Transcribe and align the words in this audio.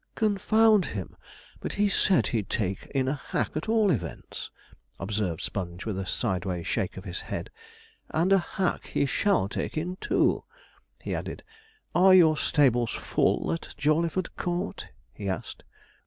'Confound 0.15 0.83
him, 0.83 1.15
but 1.59 1.73
he 1.73 1.87
said 1.87 2.25
he'd 2.25 2.49
take 2.49 2.87
in 2.87 3.07
a 3.07 3.13
hack 3.13 3.51
at 3.55 3.69
all 3.69 3.91
events,' 3.91 4.49
observed 4.99 5.41
Sponge, 5.41 5.85
with 5.85 5.95
a 5.99 6.07
sideway 6.07 6.63
shake 6.63 6.97
of 6.97 7.03
the 7.03 7.11
head; 7.11 7.51
'and 8.09 8.33
a 8.33 8.39
hack 8.39 8.87
he 8.87 9.05
shall 9.05 9.47
take 9.47 9.77
in, 9.77 9.97
too' 9.97 10.43
he 11.03 11.13
added. 11.13 11.43
'Are 11.93 12.15
your 12.15 12.35
stables 12.35 12.89
full 12.89 13.53
at 13.53 13.75
Jawleyford 13.77 14.35
Court?' 14.37 14.87
he 15.13 15.29
asked. 15.29 15.63